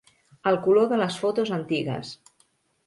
El 0.51 0.57
color 0.63 0.89
de 0.93 0.99
les 1.03 1.21
fotos 1.27 1.53
antigues. 1.61 2.17